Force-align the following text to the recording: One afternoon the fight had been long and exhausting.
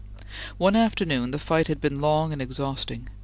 One 0.57 0.75
afternoon 0.75 1.29
the 1.29 1.37
fight 1.37 1.67
had 1.67 1.79
been 1.79 2.01
long 2.01 2.33
and 2.33 2.41
exhausting. 2.41 3.09